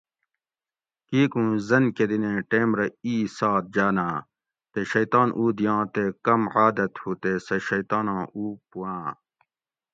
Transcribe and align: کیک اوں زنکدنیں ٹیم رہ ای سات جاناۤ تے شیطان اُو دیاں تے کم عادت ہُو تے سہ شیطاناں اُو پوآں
کیک 1.07 1.31
اوں 1.37 1.49
زنکدنیں 1.67 2.39
ٹیم 2.49 2.69
رہ 2.77 2.85
ای 3.05 3.15
سات 3.37 3.63
جاناۤ 3.75 4.15
تے 4.71 4.79
شیطان 4.91 5.27
اُو 5.37 5.43
دیاں 5.57 5.81
تے 5.93 6.03
کم 6.25 6.41
عادت 6.55 6.93
ہُو 7.01 7.11
تے 7.21 7.31
سہ 7.45 7.55
شیطاناں 7.67 8.23
اُو 8.35 8.43
پوآں 8.69 9.07